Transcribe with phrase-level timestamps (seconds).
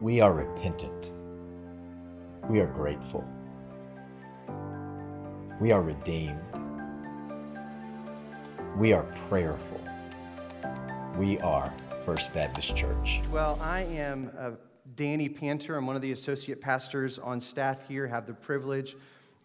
[0.00, 1.10] We are repentant.
[2.48, 3.22] We are grateful.
[5.60, 6.40] We are redeemed.
[8.78, 9.78] We are prayerful.
[11.18, 13.20] We are First Baptist Church.
[13.30, 14.52] Well, I am uh,
[14.94, 15.76] Danny Panter.
[15.76, 18.06] I'm one of the associate pastors on staff here.
[18.06, 18.96] Have the privilege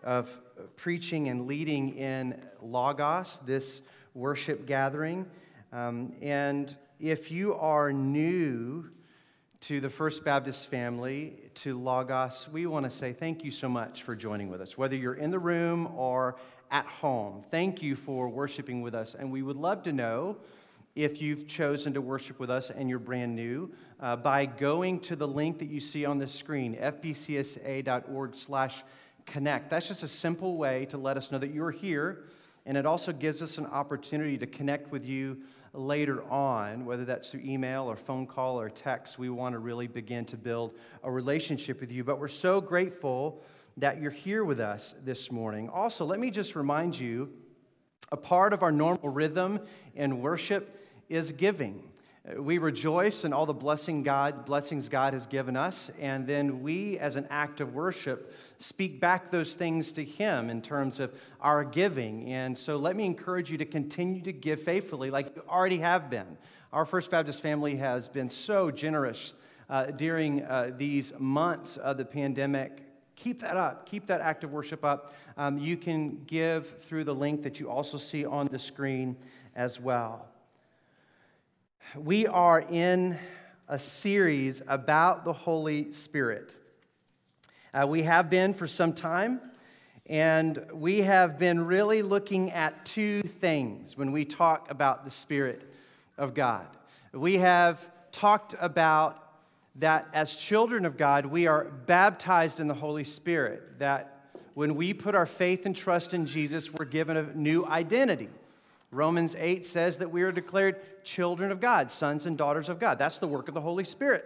[0.06, 0.30] of
[0.78, 3.82] preaching and leading in Logos, this
[4.14, 5.26] worship gathering.
[5.74, 8.90] Um, and if you are new
[9.66, 14.04] to the First Baptist family, to Logos, we want to say thank you so much
[14.04, 14.78] for joining with us.
[14.78, 16.36] Whether you're in the room or
[16.70, 19.16] at home, thank you for worshiping with us.
[19.16, 20.38] And we would love to know
[20.96, 25.16] if you've chosen to worship with us and you're brand new uh, by going to
[25.16, 28.84] the link that you see on the screen, fbcsa.org slash
[29.26, 29.72] connect.
[29.72, 32.26] That's just a simple way to let us know that you're here.
[32.66, 35.38] And it also gives us an opportunity to connect with you
[35.74, 39.88] later on, whether that's through email or phone call or text, we want to really
[39.88, 40.74] begin to build
[41.04, 42.04] a relationship with you.
[42.04, 43.42] But we're so grateful
[43.78, 45.70] that you're here with us this morning.
[45.70, 47.30] Also, let me just remind you
[48.12, 49.60] a part of our normal rhythm
[49.96, 51.84] in worship is giving.
[52.38, 56.98] We rejoice in all the blessing God, blessings God has given us, and then we,
[56.98, 61.64] as an act of worship, speak back those things to Him in terms of our
[61.64, 62.34] giving.
[62.34, 66.10] And so let me encourage you to continue to give faithfully like you already have
[66.10, 66.38] been.
[66.74, 69.36] Our First Baptist family has been so generous
[69.70, 72.82] uh, during uh, these months of the pandemic.
[73.16, 73.88] Keep that up.
[73.88, 75.14] Keep that act of worship up.
[75.38, 79.16] Um, you can give through the link that you also see on the screen
[79.56, 80.28] as well.
[81.94, 83.18] We are in
[83.70, 86.56] a series about the Holy Spirit.
[87.74, 89.40] Uh, we have been for some time,
[90.08, 95.70] and we have been really looking at two things when we talk about the Spirit
[96.18, 96.66] of God.
[97.14, 97.80] We have
[98.12, 99.22] talked about
[99.76, 104.94] that as children of God, we are baptized in the Holy Spirit, that when we
[104.94, 108.30] put our faith and trust in Jesus, we're given a new identity.
[108.92, 112.98] Romans 8 says that we are declared children of God, sons and daughters of God.
[112.98, 114.26] That's the work of the Holy Spirit.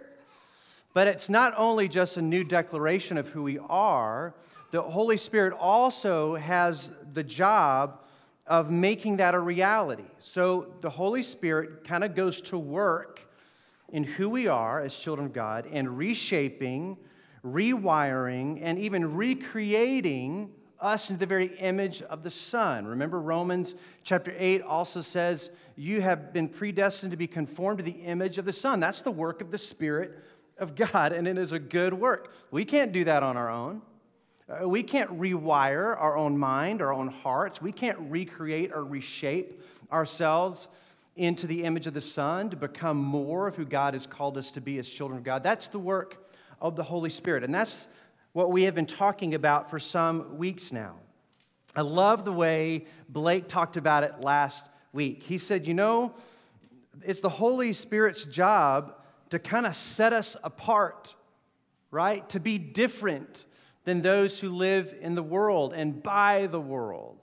[0.92, 4.34] But it's not only just a new declaration of who we are,
[4.70, 8.00] the Holy Spirit also has the job
[8.46, 10.04] of making that a reality.
[10.18, 13.20] So the Holy Spirit kind of goes to work
[13.90, 16.96] in who we are as children of God and reshaping,
[17.44, 20.50] rewiring, and even recreating
[20.80, 22.86] us into the very image of the Son.
[22.86, 27.92] Remember, Romans chapter 8 also says, You have been predestined to be conformed to the
[27.92, 28.80] image of the Son.
[28.80, 30.18] That's the work of the Spirit
[30.58, 32.32] of God, and it is a good work.
[32.50, 33.82] We can't do that on our own.
[34.48, 37.62] Uh, we can't rewire our own mind, our own hearts.
[37.62, 39.62] We can't recreate or reshape
[39.92, 40.68] ourselves
[41.16, 44.50] into the image of the Son to become more of who God has called us
[44.52, 45.42] to be as children of God.
[45.42, 46.30] That's the work
[46.60, 47.44] of the Holy Spirit.
[47.44, 47.88] And that's
[48.32, 50.94] what we have been talking about for some weeks now.
[51.74, 55.22] I love the way Blake talked about it last week.
[55.22, 56.14] He said, You know,
[57.02, 58.94] it's the Holy Spirit's job
[59.30, 61.14] to kind of set us apart,
[61.90, 62.28] right?
[62.30, 63.46] To be different
[63.84, 67.18] than those who live in the world and by the world.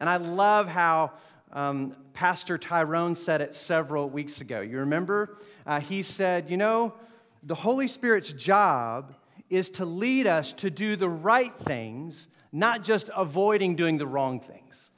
[0.00, 1.12] And I love how
[1.52, 4.60] um, Pastor Tyrone said it several weeks ago.
[4.60, 5.36] You remember?
[5.66, 6.94] Uh, he said, You know,
[7.42, 9.14] the Holy Spirit's job
[9.52, 14.40] is to lead us to do the right things, not just avoiding doing the wrong
[14.40, 14.90] things.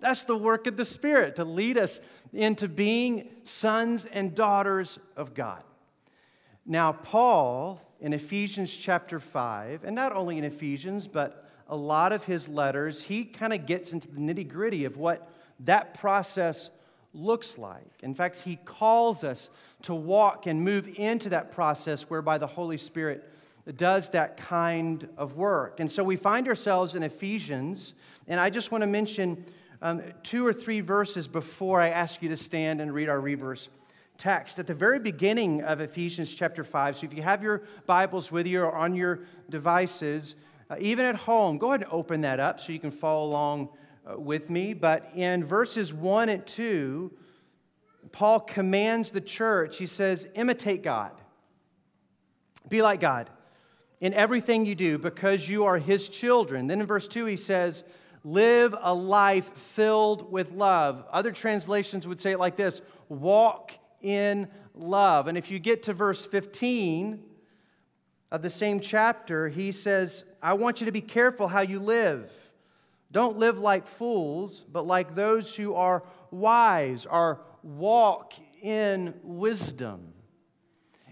[0.00, 2.00] That's the work of the Spirit, to lead us
[2.32, 5.62] into being sons and daughters of God.
[6.64, 12.24] Now, Paul in Ephesians chapter 5, and not only in Ephesians, but a lot of
[12.24, 15.30] his letters, he kind of gets into the nitty gritty of what
[15.60, 16.70] that process
[17.12, 18.00] looks like.
[18.02, 19.50] In fact, he calls us
[19.82, 23.29] to walk and move into that process whereby the Holy Spirit
[23.76, 25.80] does that kind of work.
[25.80, 27.94] And so we find ourselves in Ephesians,
[28.26, 29.44] and I just want to mention
[29.82, 33.68] um, two or three verses before I ask you to stand and read our reverse
[34.18, 34.58] text.
[34.58, 38.46] At the very beginning of Ephesians chapter 5, so if you have your Bibles with
[38.46, 40.36] you or on your devices,
[40.68, 43.68] uh, even at home, go ahead and open that up so you can follow along
[44.06, 44.74] uh, with me.
[44.74, 47.10] But in verses 1 and 2,
[48.12, 51.12] Paul commands the church, he says, imitate God,
[52.68, 53.30] be like God
[54.00, 56.66] in everything you do because you are his children.
[56.66, 57.84] Then in verse 2, he says,
[58.22, 61.04] Live a life filled with love.
[61.10, 65.26] Other translations would say it like this walk in love.
[65.26, 67.22] And if you get to verse 15
[68.30, 72.30] of the same chapter, he says, I want you to be careful how you live.
[73.12, 80.12] Don't live like fools, but like those who are wise, or walk in wisdom.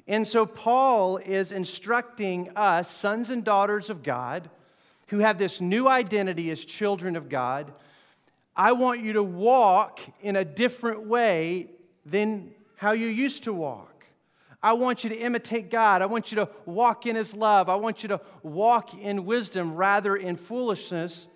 [0.08, 4.48] And so Paul is instructing us, sons and daughters of God,
[5.08, 7.72] who have this new identity as children of God.
[8.56, 11.66] I want you to walk in a different way
[12.06, 14.06] than how you used to walk.
[14.62, 16.00] I want you to imitate God.
[16.00, 17.68] I want you to walk in His love.
[17.68, 21.28] I want you to walk in wisdom rather in foolishness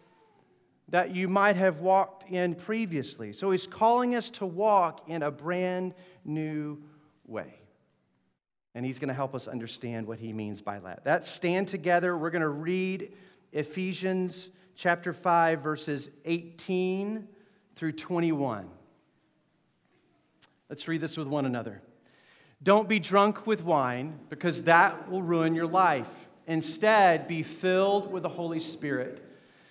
[0.88, 3.32] that you might have walked in previously.
[3.32, 6.82] So He's calling us to walk in a brand new
[7.26, 7.61] way.
[8.74, 11.04] And He's going to help us understand what He means by that.
[11.04, 12.16] That stand together.
[12.16, 13.12] We're going to read
[13.52, 17.28] Ephesians chapter 5, verses 18
[17.76, 18.68] through 21.
[20.70, 21.82] Let's read this with one another.
[22.62, 26.08] Don't be drunk with wine, because that will ruin your life.
[26.46, 29.22] Instead, be filled with the Holy Spirit,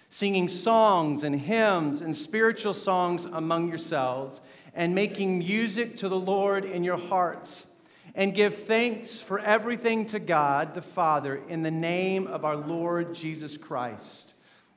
[0.09, 4.42] singing songs and hymns and spiritual songs among yourselves,
[4.75, 7.65] and making music to the Lord in your hearts.
[8.13, 13.16] And give thanks for everything to God the Father in the name of our Lord
[13.16, 14.34] Jesus Christ.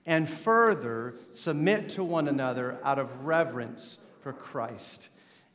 [0.06, 5.08] And further, submit to one another out of reverence for Christ.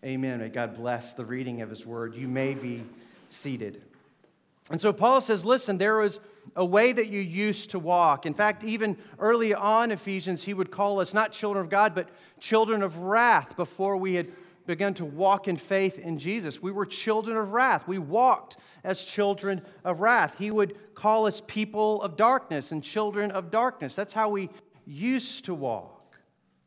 [0.03, 0.39] Amen.
[0.39, 2.15] May God bless the reading of his word.
[2.15, 2.83] You may be
[3.29, 3.81] seated.
[4.69, 6.19] And so Paul says, listen, there was
[6.55, 8.25] a way that you used to walk.
[8.25, 12.09] In fact, even early on Ephesians, he would call us not children of God, but
[12.39, 14.27] children of wrath before we had
[14.69, 16.61] begun to walk in faith in Jesus.
[16.61, 17.87] We were children of wrath.
[17.87, 20.35] We walked as children of wrath.
[20.37, 23.95] He would call us people of darkness and children of darkness.
[23.95, 24.51] That's how we
[24.85, 26.17] used to walk.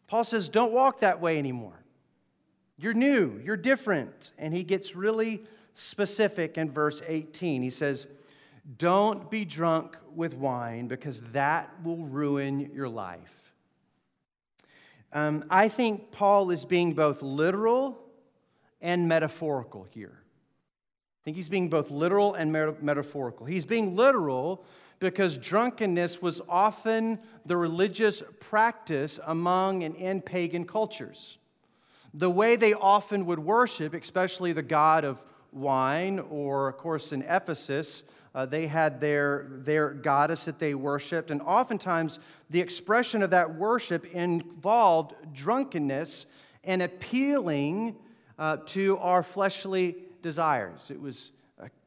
[0.09, 1.79] Paul says, don't walk that way anymore.
[2.77, 4.33] You're new, you're different.
[4.37, 5.45] And he gets really
[5.75, 7.63] specific in verse 18.
[7.63, 8.09] He says,
[8.79, 13.42] Don't be drunk with wine because that will ruin your life.
[15.13, 17.99] Um, I think Paul is being both literal
[18.81, 20.23] and metaphorical here.
[21.23, 23.47] I think he's being both literal and metaphorical.
[23.47, 24.65] He's being literal
[24.99, 31.39] because drunkenness was often the religious practice among and in pagan cultures.
[32.15, 35.23] The way they often would worship, especially the god of
[35.53, 38.03] wine, or of course in Ephesus,
[38.35, 42.19] uh, they had their, their goddess that they worshiped, and oftentimes
[42.51, 46.27] the expression of that worship involved drunkenness
[46.65, 47.97] and appealing
[48.39, 50.91] uh, to our fleshly desires.
[50.91, 51.31] It was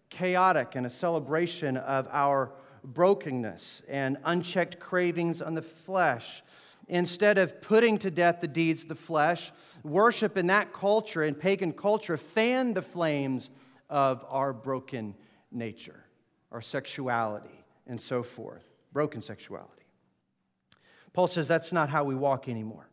[0.10, 2.52] chaotic and a celebration of our
[2.84, 6.44] brokenness and unchecked cravings on the flesh.
[6.88, 9.52] Instead of putting to death the deeds of the flesh,
[9.84, 13.50] worship in that culture, in pagan culture, fanned the flames
[13.90, 15.16] of our broken
[15.52, 16.05] nature,
[16.56, 18.64] our sexuality, and so forth.
[18.94, 19.84] Broken sexuality.
[21.12, 22.88] Paul says that's not how we walk anymore.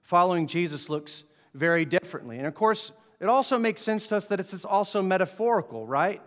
[0.00, 2.38] Following Jesus looks very differently.
[2.38, 2.90] And of course,
[3.20, 6.22] it also makes sense to us that it's also metaphorical, right?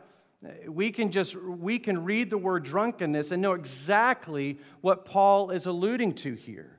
[0.68, 5.66] We can just we can read the word drunkenness and know exactly what Paul is
[5.66, 6.78] alluding to here.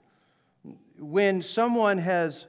[1.00, 2.46] When someone has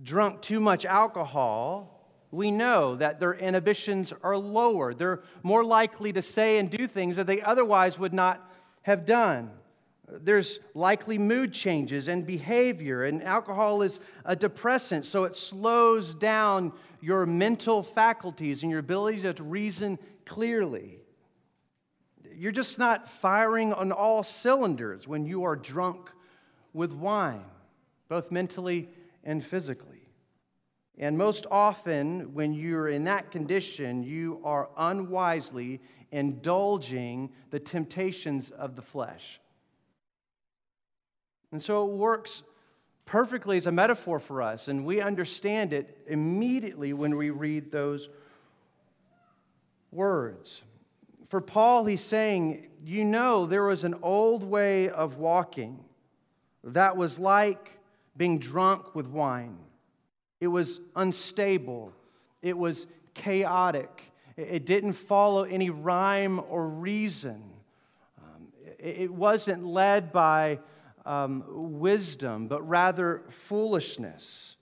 [0.00, 1.91] drunk too much alcohol,
[2.32, 4.94] we know that their inhibitions are lower.
[4.94, 8.50] They're more likely to say and do things that they otherwise would not
[8.82, 9.50] have done.
[10.08, 16.72] There's likely mood changes and behavior, and alcohol is a depressant, so it slows down
[17.00, 20.98] your mental faculties and your ability to reason clearly.
[22.34, 26.10] You're just not firing on all cylinders when you are drunk
[26.72, 27.44] with wine,
[28.08, 28.88] both mentally
[29.22, 29.91] and physically.
[30.98, 35.80] And most often, when you're in that condition, you are unwisely
[36.10, 39.40] indulging the temptations of the flesh.
[41.50, 42.42] And so it works
[43.04, 48.08] perfectly as a metaphor for us, and we understand it immediately when we read those
[49.90, 50.62] words.
[51.28, 55.84] For Paul, he's saying, You know, there was an old way of walking
[56.64, 57.78] that was like
[58.16, 59.58] being drunk with wine.
[60.42, 61.92] It was unstable,
[62.42, 67.44] it was chaotic, it didn't follow any rhyme or reason.
[68.20, 68.48] Um,
[68.80, 70.58] it wasn't led by
[71.06, 71.44] um,
[71.78, 74.56] wisdom, but rather foolishness.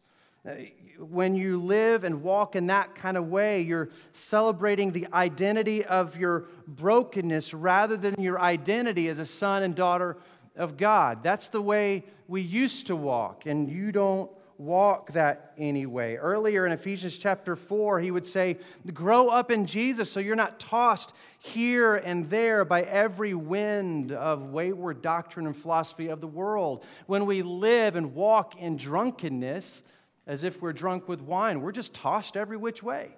[0.46, 0.50] Uh,
[0.98, 6.14] when you live and walk in that kind of way, you're celebrating the identity of
[6.14, 10.18] your brokenness rather than your identity as a son and daughter
[10.56, 11.22] of God.
[11.22, 16.16] That's the way we used to walk, and you don't walk that anyway.
[16.16, 18.58] Earlier in Ephesians chapter 4, he would say,
[18.92, 24.50] Grow up in Jesus so you're not tossed here and there by every wind of
[24.50, 26.84] wayward doctrine and philosophy of the world.
[27.06, 29.82] When we live and walk in drunkenness,
[30.26, 33.16] as if we're drunk with wine, we're just tossed every which way.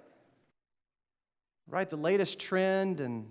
[1.67, 1.89] right?
[1.89, 3.27] The latest trend and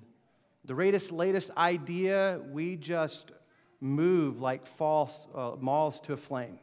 [0.64, 3.32] the latest, latest idea, we just
[3.80, 6.58] move like false uh, moths to a flame.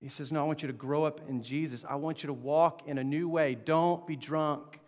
[0.00, 1.84] He says, No, I want you to grow up in Jesus.
[1.88, 3.56] I want you to walk in a new way.
[3.56, 4.80] Don't be drunk.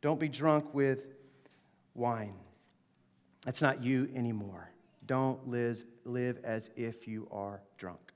[0.00, 1.04] Don't be drunk with
[1.94, 2.34] wine.
[3.44, 4.70] That's not you anymore.
[5.06, 8.12] Don't live, live as if you are drunk.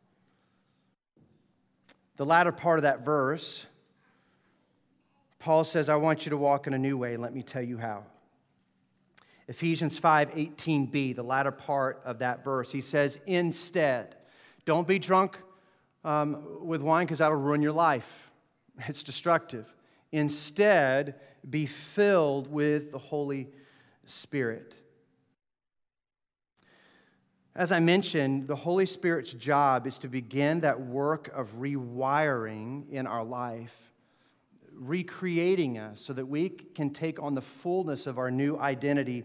[2.16, 3.66] The latter part of that verse,
[5.38, 7.62] Paul says, I want you to walk in a new way, and let me tell
[7.62, 8.04] you how.
[9.48, 14.16] Ephesians 5 18b, the latter part of that verse, he says, Instead,
[14.64, 15.38] don't be drunk
[16.06, 18.30] um, with wine because that'll ruin your life.
[18.86, 19.66] It's destructive.
[20.12, 21.16] Instead,
[21.48, 23.48] be filled with the Holy
[24.04, 24.74] Spirit.
[27.54, 33.06] As I mentioned, the Holy Spirit's job is to begin that work of rewiring in
[33.06, 33.74] our life,
[34.74, 39.24] recreating us so that we can take on the fullness of our new identity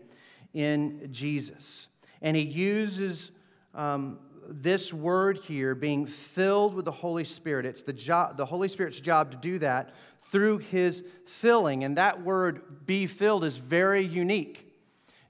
[0.54, 1.88] in Jesus.
[2.22, 3.32] And He uses
[3.76, 7.66] um, this word here, being filled with the Holy Spirit.
[7.66, 9.94] It's the, job, the Holy Spirit's job to do that
[10.32, 11.84] through His filling.
[11.84, 14.72] And that word, be filled, is very unique.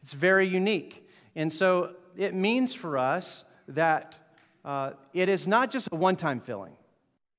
[0.02, 1.08] It's very unique.
[1.36, 4.20] And so it means for us that
[4.66, 6.74] uh, it is not just a one time filling,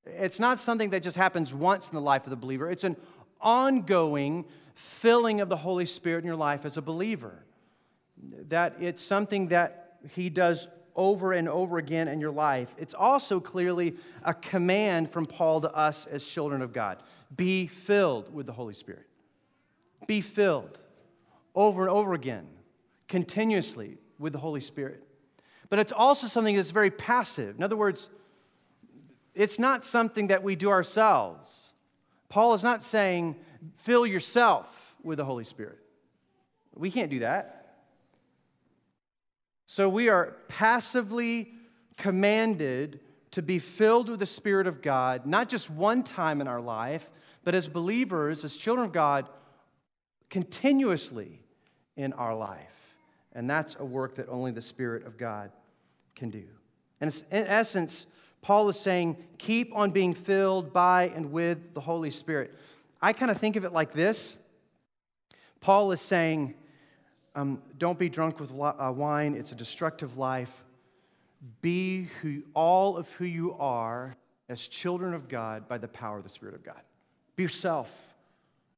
[0.06, 2.96] it's not something that just happens once in the life of the believer, it's an
[3.40, 7.44] ongoing filling of the Holy Spirit in your life as a believer.
[8.48, 12.74] That it's something that He does over and over again in your life.
[12.78, 17.02] It's also clearly a command from Paul to us as children of God
[17.36, 19.06] be filled with the Holy Spirit.
[20.06, 20.78] Be filled
[21.54, 22.46] over and over again,
[23.08, 25.02] continuously with the Holy Spirit.
[25.70, 27.56] But it's also something that's very passive.
[27.56, 28.08] In other words,
[29.34, 31.72] it's not something that we do ourselves.
[32.28, 33.36] Paul is not saying,
[33.74, 35.78] fill yourself with the Holy Spirit.
[36.74, 37.61] We can't do that.
[39.72, 41.50] So we are passively
[41.96, 43.00] commanded
[43.30, 47.08] to be filled with the Spirit of God, not just one time in our life,
[47.42, 49.30] but as believers, as children of God,
[50.28, 51.40] continuously
[51.96, 52.58] in our life.
[53.32, 55.50] And that's a work that only the Spirit of God
[56.14, 56.44] can do.
[57.00, 58.04] And in essence,
[58.42, 62.52] Paul is saying, keep on being filled by and with the Holy Spirit.
[63.00, 64.36] I kind of think of it like this
[65.62, 66.56] Paul is saying,
[67.34, 70.52] um, don't be drunk with uh, wine, it's a destructive life.
[71.60, 74.14] Be who, all of who you are
[74.48, 76.80] as children of God by the power of the Spirit of God.
[77.36, 77.90] Be yourself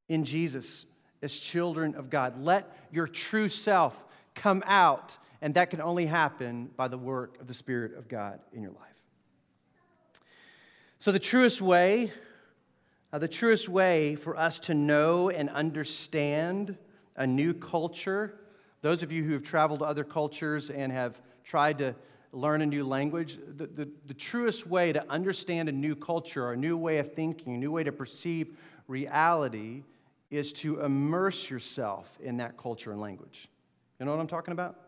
[0.08, 0.87] in Jesus
[1.20, 2.40] as children of God.
[2.40, 3.94] Let your true self
[4.34, 8.40] come out, and that can only happen by the work of the Spirit of God
[8.52, 8.80] in your life.
[10.99, 12.12] So, the truest way,
[13.12, 16.78] uh, the truest way for us to know and understand
[17.16, 18.38] a new culture
[18.84, 21.94] those of you who have traveled to other cultures and have tried to
[22.32, 26.52] learn a new language, the, the, the, truest way to understand a new culture, or
[26.52, 28.54] a new way of thinking, a new way to perceive
[28.86, 29.82] reality
[30.30, 33.48] is to immerse yourself in that culture and language.
[33.98, 34.78] You know what I'm talking about?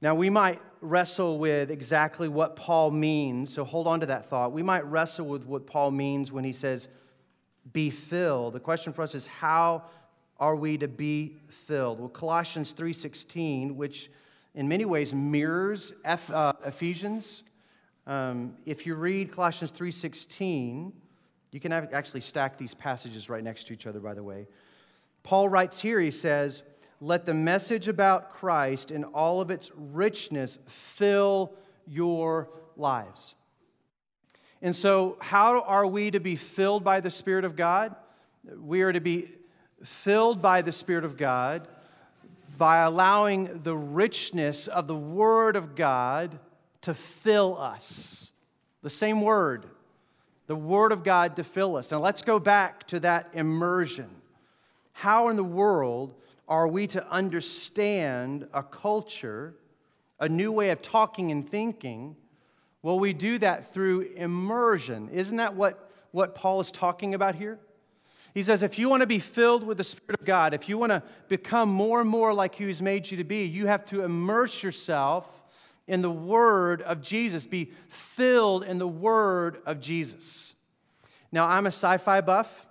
[0.00, 4.52] Now, we might wrestle with exactly what Paul means, so hold on to that thought.
[4.52, 6.86] We might wrestle with what Paul means when he says,
[7.72, 8.54] be filled.
[8.54, 9.82] The question for us is, how
[10.40, 12.00] are we to be filled?
[12.00, 14.10] Well, Colossians 3:16, which
[14.54, 17.44] in many ways mirrors F, uh, Ephesians.
[18.06, 20.92] Um, if you read Colossians 3:16,
[21.52, 24.46] you can actually stack these passages right next to each other, by the way.
[25.22, 26.62] Paul writes here, he says,
[27.00, 31.52] Let the message about Christ in all of its richness fill
[31.86, 33.34] your lives.
[34.62, 37.96] And so, how are we to be filled by the Spirit of God?
[38.58, 39.30] We are to be
[39.84, 41.66] filled by the Spirit of God
[42.58, 46.38] by allowing the richness of the Word of God
[46.82, 48.32] to fill us.
[48.82, 49.66] The same Word,
[50.46, 51.90] the Word of God to fill us.
[51.90, 54.10] Now let's go back to that immersion.
[54.92, 56.14] How in the world
[56.48, 59.54] are we to understand a culture,
[60.18, 62.16] a new way of talking and thinking?
[62.82, 65.08] Well, we do that through immersion.
[65.10, 67.58] Isn't that what, what Paul is talking about here?
[68.34, 70.78] He says, if you want to be filled with the Spirit of God, if you
[70.78, 73.84] want to become more and more like who He's made you to be, you have
[73.86, 75.26] to immerse yourself
[75.88, 80.54] in the Word of Jesus, be filled in the Word of Jesus.
[81.32, 82.66] Now, I'm a sci fi buff.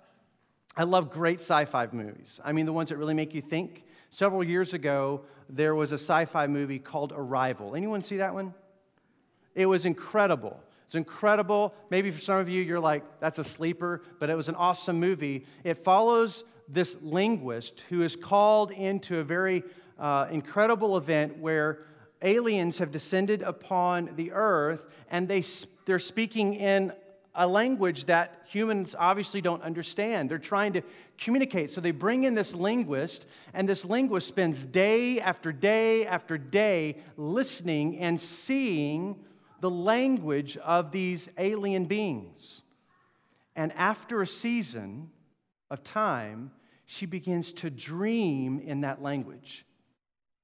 [0.76, 2.40] I love great sci fi movies.
[2.42, 3.84] I mean, the ones that really make you think.
[4.08, 7.74] Several years ago, there was a sci fi movie called Arrival.
[7.76, 8.54] Anyone see that one?
[9.54, 10.58] It was incredible.
[10.90, 11.72] It's incredible.
[11.88, 14.98] Maybe for some of you, you're like, that's a sleeper, but it was an awesome
[14.98, 15.46] movie.
[15.62, 19.62] It follows this linguist who is called into a very
[20.00, 21.84] uh, incredible event where
[22.22, 25.44] aliens have descended upon the earth and they,
[25.84, 26.92] they're speaking in
[27.36, 30.28] a language that humans obviously don't understand.
[30.28, 30.82] They're trying to
[31.18, 31.70] communicate.
[31.70, 36.96] So they bring in this linguist, and this linguist spends day after day after day
[37.16, 39.14] listening and seeing
[39.60, 42.62] the language of these alien beings.
[43.56, 45.10] And after a season
[45.70, 46.50] of time,
[46.86, 49.64] she begins to dream in that language.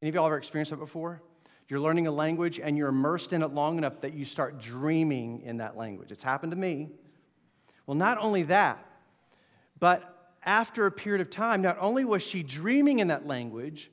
[0.02, 1.22] Any of y'all ever experienced that before?
[1.68, 5.42] You're learning a language and you're immersed in it long enough that you start dreaming
[5.42, 6.12] in that language.
[6.12, 6.90] It's happened to me.
[7.86, 8.84] Well, not only that,
[9.80, 13.90] but after a period of time, not only was she dreaming in that language,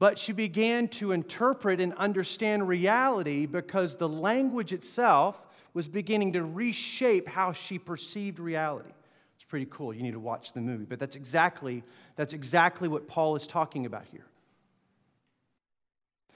[0.00, 5.40] but she began to interpret and understand reality because the language itself
[5.74, 8.90] was beginning to reshape how she perceived reality.
[9.36, 9.94] It's pretty cool.
[9.94, 10.86] You need to watch the movie.
[10.86, 11.84] But that's exactly,
[12.16, 14.24] that's exactly what Paul is talking about here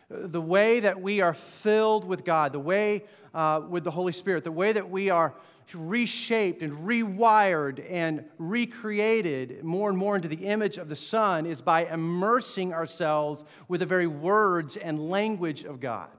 [0.09, 4.45] the way that we are filled with God, the way uh, with the Holy Spirit,
[4.45, 5.35] the way that we are
[5.73, 11.63] reshaped and rewired and recreated more and more into the image of the Son is
[11.63, 16.11] by immersing ourselves with the very words and language of God.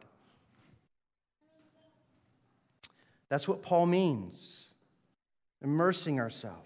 [3.29, 4.69] That's what Paul means
[5.61, 6.61] immersing ourselves.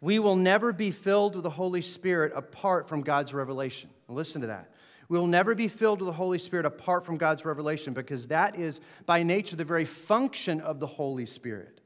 [0.00, 3.90] We will never be filled with the Holy Spirit apart from God's revelation.
[4.08, 4.70] listen to that.
[5.08, 8.58] We will never be filled with the Holy Spirit apart from God's revelation because that
[8.58, 11.80] is, by nature, the very function of the Holy Spirit.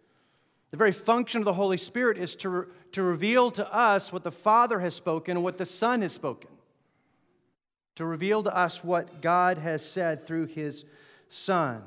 [0.70, 4.30] The very function of the Holy Spirit is to, to reveal to us what the
[4.30, 6.50] Father has spoken and what the Son has spoken.
[7.96, 10.84] To reveal to us what God has said through His
[11.28, 11.82] Son.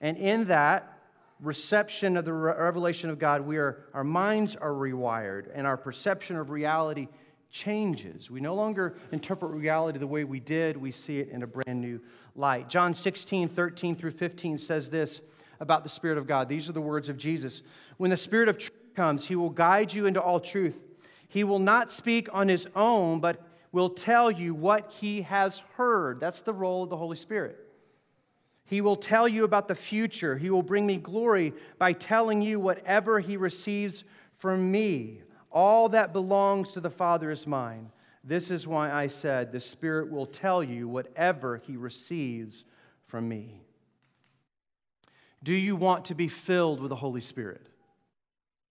[0.00, 0.98] And in that
[1.40, 6.36] reception of the revelation of God, we are, our minds are rewired and our perception
[6.36, 7.08] of reality
[7.52, 8.30] changes.
[8.30, 11.80] We no longer interpret reality the way we did, we see it in a brand
[11.80, 12.00] new
[12.34, 12.68] light.
[12.68, 15.20] John 16, 13 through 15 says this
[15.60, 16.48] about the Spirit of God.
[16.48, 17.62] These are the words of Jesus.
[17.98, 20.80] When the Spirit of truth comes, he will guide you into all truth.
[21.28, 26.20] He will not speak on his own, but will tell you what he has heard.
[26.20, 27.58] That's the role of the Holy Spirit.
[28.64, 30.36] He will tell you about the future.
[30.38, 34.04] He will bring me glory by telling you whatever he receives
[34.38, 35.20] from me.
[35.52, 37.90] All that belongs to the Father is mine.
[38.24, 42.64] This is why I said, The Spirit will tell you whatever He receives
[43.06, 43.60] from me.
[45.42, 47.66] Do you want to be filled with the Holy Spirit?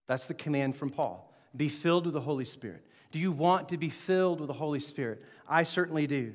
[0.08, 1.34] That's the command from Paul.
[1.56, 2.86] Be filled with the Holy Spirit.
[3.12, 5.24] Do you want to be filled with the Holy Spirit?
[5.48, 6.34] I certainly do.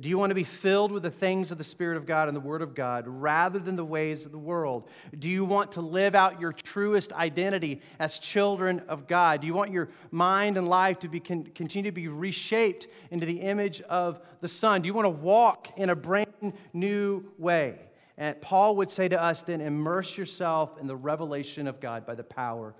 [0.00, 2.36] Do you want to be filled with the things of the Spirit of God and
[2.36, 4.88] the Word of God rather than the ways of the world?
[5.16, 9.40] Do you want to live out your truest identity as children of God?
[9.40, 13.40] Do you want your mind and life to be, continue to be reshaped into the
[13.40, 14.82] image of the Son?
[14.82, 17.78] Do you want to walk in a brand new way?
[18.16, 22.16] And Paul would say to us then, immerse yourself in the revelation of God by
[22.16, 22.74] the power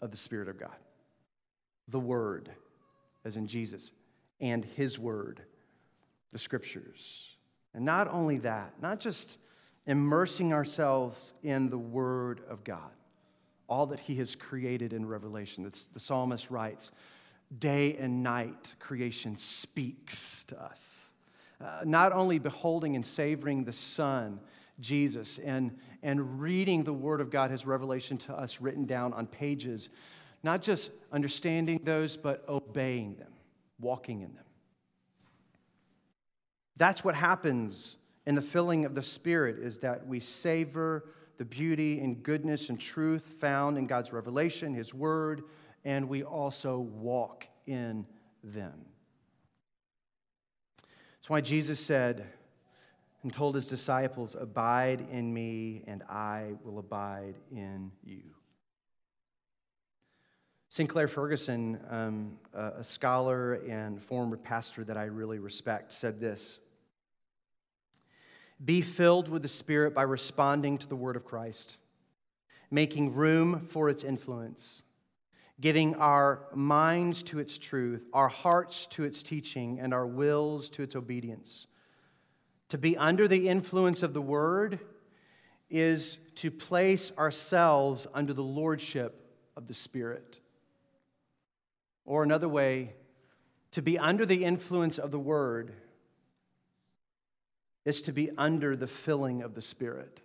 [0.00, 0.76] of the Spirit of God.
[1.88, 2.48] The Word,
[3.24, 3.90] as in Jesus,
[4.40, 5.42] and His Word
[6.32, 7.36] the scriptures.
[7.74, 9.38] And not only that, not just
[9.86, 12.90] immersing ourselves in the Word of God,
[13.68, 15.64] all that He has created in Revelation.
[15.64, 16.90] It's, the psalmist writes,
[17.58, 21.10] day and night creation speaks to us.
[21.60, 24.40] Uh, not only beholding and savoring the Son,
[24.80, 29.26] Jesus, and, and reading the Word of God, His revelation to us written down on
[29.26, 29.88] pages,
[30.42, 33.32] not just understanding those, but obeying them,
[33.78, 34.44] walking in them.
[36.80, 41.04] That's what happens in the filling of the Spirit is that we savor
[41.36, 45.42] the beauty and goodness and truth found in God's revelation, His Word,
[45.84, 48.06] and we also walk in
[48.42, 48.72] them.
[51.18, 52.24] That's why Jesus said
[53.24, 58.22] and told His disciples, Abide in me, and I will abide in you.
[60.70, 66.60] Sinclair Ferguson, um, a scholar and former pastor that I really respect, said this
[68.64, 71.78] be filled with the Spirit by responding to the word of Christ,
[72.70, 74.82] making room for its influence,
[75.60, 80.82] giving our minds to its truth, our hearts to its teaching, and our wills to
[80.82, 81.66] its obedience.
[82.68, 84.78] To be under the influence of the word
[85.70, 89.24] is to place ourselves under the lordship
[89.56, 90.40] of the Spirit.
[92.04, 92.94] Or another way,
[93.72, 95.72] to be under the influence of the word
[97.84, 100.22] is to be under the filling of the Spirit.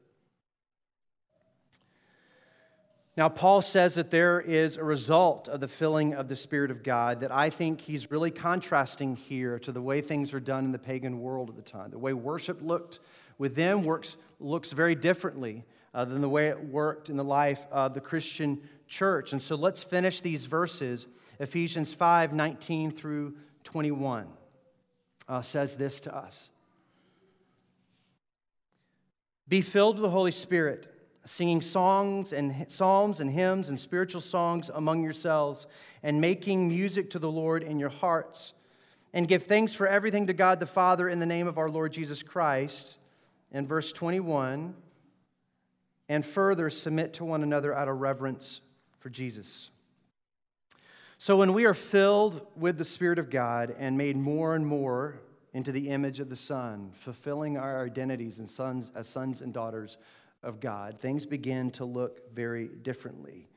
[3.18, 6.84] Now, Paul says that there is a result of the filling of the Spirit of
[6.84, 10.74] God that I think he's really contrasting here to the way things are done in
[10.74, 11.91] the pagan world at the time.
[11.91, 13.00] The way worship looked
[13.38, 15.63] with them works, looks very differently
[15.94, 19.32] uh, than the way it worked in the life of the Christian church.
[19.32, 21.08] And so let's finish these verses.
[21.39, 24.28] Ephesians 5 19 through 21
[25.30, 26.50] uh, says this to us
[29.47, 30.91] Be filled with the Holy Spirit
[31.25, 35.65] singing songs and psalms and hymns and spiritual songs among yourselves,
[36.03, 38.53] and making music to the Lord in your hearts.
[39.13, 41.93] And give thanks for everything to God the Father in the name of our Lord
[41.93, 42.97] Jesus Christ.
[43.51, 44.75] In verse 21,
[46.10, 48.62] and further submit to one another out of reverence
[48.99, 49.69] for Jesus.
[51.17, 55.21] So, when we are filled with the Spirit of God and made more and more
[55.56, 59.98] into the image of the Son, fulfilling our identities and sons, as sons and daughters
[60.44, 63.48] of God, things begin to look very differently.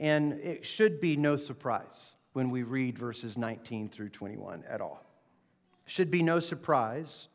[0.00, 5.06] And it should be no surprise when we read verses 19 through 21 at all.
[5.86, 7.28] Should be no surprise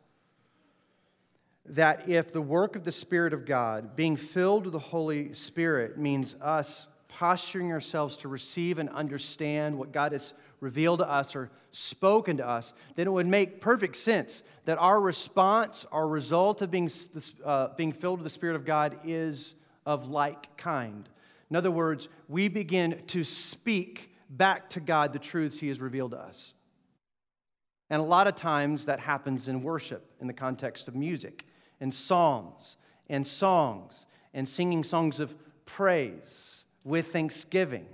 [1.66, 5.98] that if the work of the Spirit of God, being filled with the Holy Spirit,
[5.98, 11.52] means us posturing ourselves to receive and understand what God has revealed to us or
[11.70, 16.72] spoken to us, then it would make perfect sense that our response, our result of
[16.72, 16.90] being,
[17.46, 19.54] uh, being filled with the Spirit of God is
[19.86, 21.08] of like kind.
[21.52, 26.12] In other words, we begin to speak back to God the truths He has revealed
[26.12, 26.54] to us.
[27.92, 31.46] And a lot of times that happens in worship in the context of music
[31.80, 37.86] and psalms and songs and singing songs of praise with thanksgiving.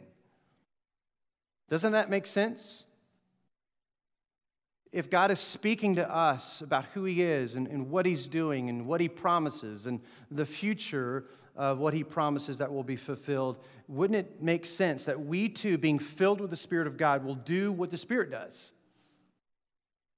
[1.70, 2.86] Doesn't that make sense?
[4.92, 8.70] If God is speaking to us about who He is and, and what He's doing
[8.70, 11.26] and what He promises and the future
[11.56, 15.78] of what He promises that will be fulfilled, wouldn't it make sense that we too,
[15.78, 18.72] being filled with the Spirit of God, will do what the Spirit does?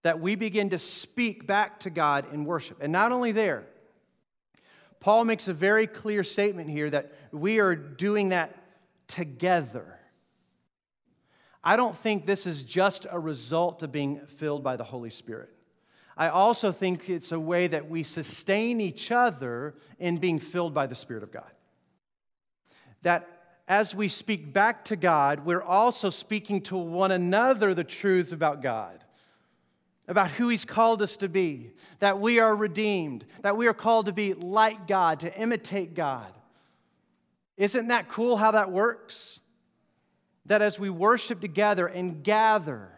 [0.03, 2.77] That we begin to speak back to God in worship.
[2.79, 3.65] And not only there,
[5.01, 8.55] Paul makes a very clear statement here that we are doing that
[9.11, 9.99] together.
[11.63, 15.49] I don't think this is just a result of being filled by the Holy Spirit.
[16.17, 20.87] I also think it's a way that we sustain each other in being filled by
[20.87, 21.51] the Spirit of God.
[23.03, 23.27] That
[23.67, 28.61] as we speak back to God, we're also speaking to one another the truth about
[28.61, 29.03] God,
[30.07, 34.07] about who He's called us to be, that we are redeemed, that we are called
[34.07, 36.31] to be like God, to imitate God.
[37.57, 39.39] Isn't that cool how that works?
[40.45, 42.89] that as we worship together and gather,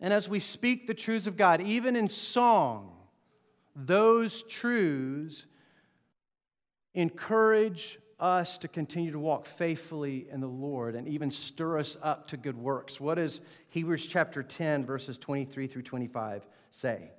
[0.00, 2.92] and as we speak the truths of God, even in song,
[3.76, 5.46] those truths
[6.94, 12.26] encourage us to continue to walk faithfully in the Lord and even stir us up
[12.28, 13.00] to good works.
[13.00, 17.10] What does Hebrews chapter 10, verses 23 through 25 say?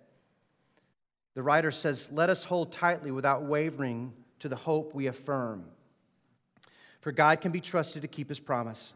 [1.34, 5.66] The writer says, Let us hold tightly without wavering to the hope we affirm.
[7.04, 8.94] For God can be trusted to keep his promise.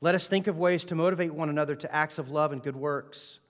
[0.00, 2.76] Let us think of ways to motivate one another to acts of love and good
[2.76, 3.40] works.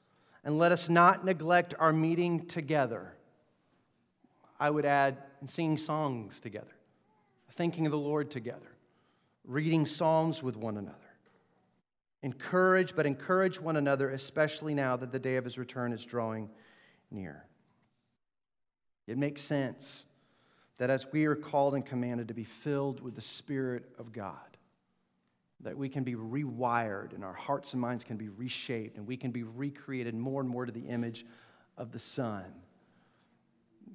[0.45, 3.13] And let us not neglect our meeting together.
[4.59, 6.73] I would add, singing songs together,
[7.51, 8.77] thinking of the Lord together,
[9.45, 10.97] reading Psalms with one another.
[12.23, 16.49] Encourage, but encourage one another, especially now that the day of his return is drawing
[17.11, 17.45] near.
[19.07, 20.07] It makes sense
[20.79, 24.37] that as we are called and commanded to be filled with the Spirit of God,
[25.61, 29.17] that we can be rewired and our hearts and minds can be reshaped and we
[29.17, 31.25] can be recreated more and more to the image
[31.77, 32.45] of the Son.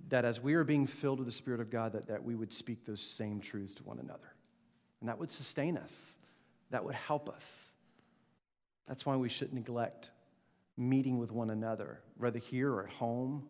[0.10, 2.54] That as we are being filled with the Spirit of God, that, that we would
[2.54, 4.34] speak those same truths to one another.
[5.02, 6.16] And that would sustain us,
[6.72, 7.74] that would help us.
[8.88, 10.12] That's why we shouldn't neglect
[10.78, 13.44] meeting with one another, whether here or at home,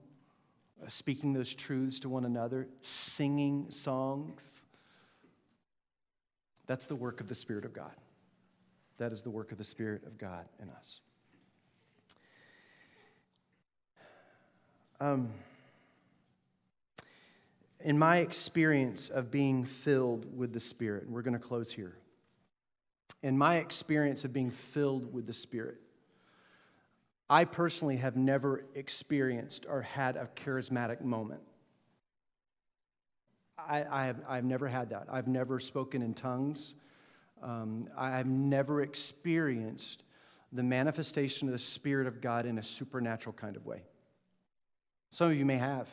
[0.87, 4.63] speaking those truths to one another, singing songs.
[6.67, 7.95] That's the work of the Spirit of God.
[8.97, 10.99] That is the work of the Spirit of God in us.
[14.99, 15.29] Um,
[17.79, 21.97] in my experience of being filled with the Spirit, and we're going to close here.
[23.21, 25.77] In my experience of being filled with the Spirit,
[27.29, 31.41] I personally have never experienced or had a charismatic moment.
[33.57, 35.07] I, I have, I've never had that.
[35.11, 36.75] I've never spoken in tongues.
[37.43, 40.03] Um, I've never experienced
[40.53, 43.81] the manifestation of the Spirit of God in a supernatural kind of way.
[45.11, 45.89] Some of you may have.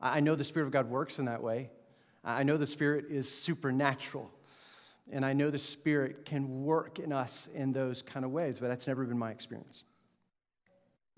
[0.00, 1.70] I know the Spirit of God works in that way.
[2.22, 4.30] I know the Spirit is supernatural.
[5.10, 8.68] And I know the Spirit can work in us in those kind of ways, but
[8.68, 9.84] that's never been my experience.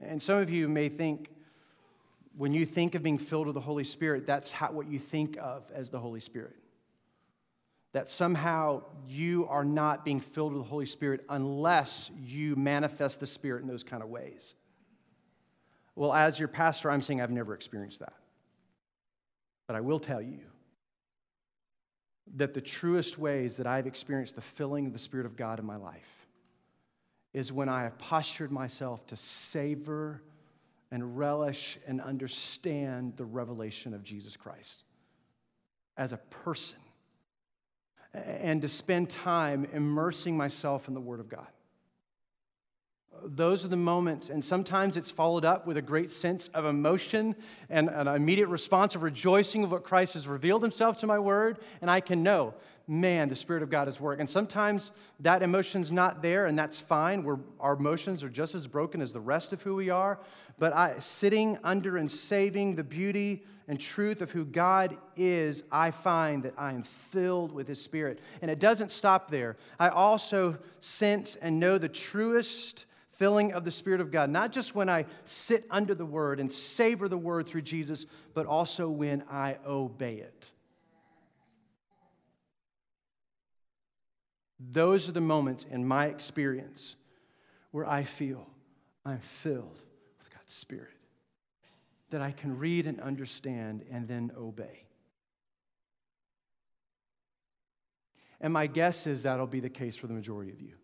[0.00, 1.30] And some of you may think,
[2.36, 5.36] when you think of being filled with the Holy Spirit, that's how, what you think
[5.38, 6.56] of as the Holy Spirit.
[7.92, 13.26] That somehow you are not being filled with the Holy Spirit unless you manifest the
[13.26, 14.54] Spirit in those kind of ways.
[15.96, 18.12] Well, as your pastor, I'm saying I've never experienced that.
[19.66, 20.40] But I will tell you
[22.36, 25.66] that the truest ways that I've experienced the filling of the Spirit of God in
[25.66, 26.17] my life
[27.34, 30.22] is when I have postured myself to savor
[30.90, 34.82] and relish and understand the revelation of Jesus Christ
[35.96, 36.78] as a person
[38.14, 41.46] and to spend time immersing myself in the Word of God.
[43.24, 47.34] Those are the moments, and sometimes it's followed up with a great sense of emotion
[47.68, 51.58] and an immediate response of rejoicing of what Christ has revealed himself to my word,
[51.82, 52.54] and I can know,
[52.88, 54.22] man, the Spirit of God is working.
[54.22, 57.22] And sometimes that emotion's not there, and that's fine.
[57.22, 60.18] We're, our emotions are just as broken as the rest of who we are.
[60.58, 65.90] But I, sitting under and saving the beauty and truth of who God is, I
[65.90, 68.20] find that I am filled with His Spirit.
[68.40, 69.58] And it doesn't stop there.
[69.78, 74.74] I also sense and know the truest filling of the Spirit of God, not just
[74.74, 79.24] when I sit under the Word and savor the Word through Jesus, but also when
[79.30, 80.52] I obey it.
[84.58, 86.96] Those are the moments in my experience
[87.70, 88.46] where I feel
[89.04, 89.80] I'm filled
[90.18, 90.88] with God's Spirit,
[92.10, 94.84] that I can read and understand and then obey.
[98.40, 100.74] And my guess is that'll be the case for the majority of you.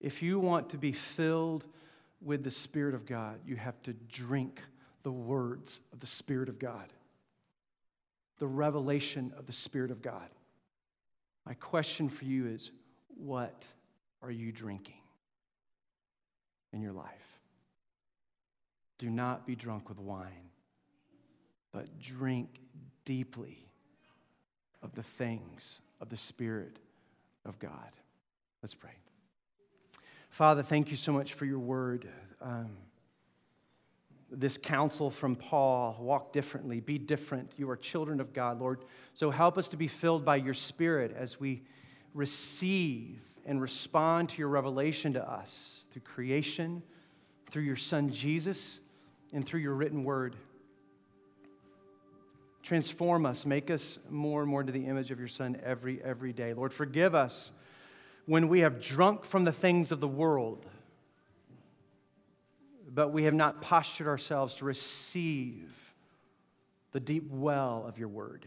[0.00, 1.64] If you want to be filled
[2.20, 4.60] with the Spirit of God, you have to drink
[5.02, 6.92] the words of the Spirit of God,
[8.38, 10.28] the revelation of the Spirit of God.
[11.46, 12.70] My question for you is
[13.08, 13.66] what
[14.22, 15.00] are you drinking
[16.72, 17.38] in your life?
[18.98, 20.50] Do not be drunk with wine,
[21.72, 22.60] but drink
[23.04, 23.58] deeply
[24.82, 26.78] of the things of the Spirit
[27.44, 27.90] of God.
[28.62, 28.92] Let's pray.
[30.30, 32.08] Father, thank you so much for your word.
[32.40, 32.70] Um,
[34.36, 37.52] this counsel from Paul walk differently, be different.
[37.56, 38.84] You are children of God, Lord.
[39.14, 41.62] So help us to be filled by your Spirit as we
[42.14, 46.82] receive and respond to your revelation to us through creation,
[47.50, 48.80] through your Son Jesus,
[49.32, 50.36] and through your written word.
[52.62, 56.32] Transform us, make us more and more to the image of your Son every, every
[56.32, 56.54] day.
[56.54, 57.52] Lord, forgive us
[58.26, 60.64] when we have drunk from the things of the world,
[62.94, 65.72] but we have not postured ourselves to receive
[66.92, 68.46] the deep well of your word.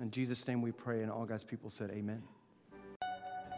[0.00, 2.22] In Jesus' name we pray, and all God's people said, Amen.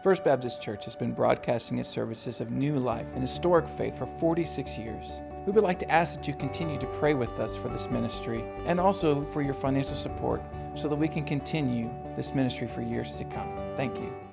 [0.03, 4.07] First Baptist Church has been broadcasting its services of new life and historic faith for
[4.07, 5.23] 46 years.
[5.45, 8.45] We would like to ask that you continue to pray with us for this ministry
[8.65, 10.41] and also for your financial support
[10.77, 13.53] so that we can continue this ministry for years to come.
[13.77, 14.28] Thank you.